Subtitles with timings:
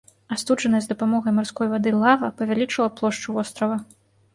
[0.35, 3.85] Астуджаная з дапамогай марской вады лава павялічыла плошчу вострава.